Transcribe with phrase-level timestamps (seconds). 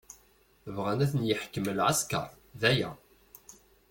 [0.75, 2.27] Bɣan ad ten-yeḥkem lɛesker,
[2.59, 2.91] d aya.